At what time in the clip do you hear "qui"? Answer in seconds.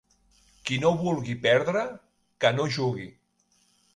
0.69-0.77